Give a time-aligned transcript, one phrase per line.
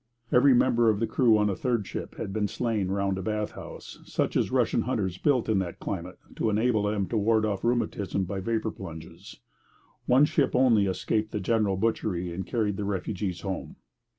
[0.31, 3.51] Every member of the crew on a third ship had been slain round a bath
[3.51, 7.63] house, such as Russian hunters built in that climate to enable them to ward off
[7.63, 9.41] rheumatism by vapour plunges.
[10.07, 13.75] One ship only escaped the general butchery and carried the refugees home.